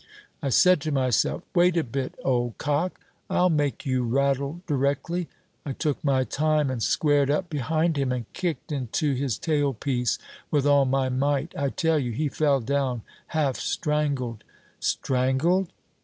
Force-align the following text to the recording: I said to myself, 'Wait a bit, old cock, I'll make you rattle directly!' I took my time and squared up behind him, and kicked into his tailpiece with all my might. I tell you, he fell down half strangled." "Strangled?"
I 0.41 0.49
said 0.49 0.81
to 0.81 0.91
myself, 0.91 1.43
'Wait 1.53 1.77
a 1.77 1.83
bit, 1.83 2.15
old 2.25 2.57
cock, 2.57 2.99
I'll 3.29 3.51
make 3.51 3.85
you 3.85 4.03
rattle 4.03 4.63
directly!' 4.65 5.29
I 5.63 5.73
took 5.73 6.03
my 6.03 6.23
time 6.23 6.71
and 6.71 6.81
squared 6.81 7.29
up 7.29 7.51
behind 7.51 7.97
him, 7.97 8.11
and 8.11 8.25
kicked 8.33 8.71
into 8.71 9.13
his 9.13 9.37
tailpiece 9.37 10.17
with 10.49 10.65
all 10.65 10.85
my 10.85 11.09
might. 11.09 11.53
I 11.55 11.69
tell 11.69 11.99
you, 11.99 12.13
he 12.13 12.29
fell 12.29 12.61
down 12.61 13.03
half 13.27 13.57
strangled." 13.57 14.43
"Strangled?" 14.79 15.71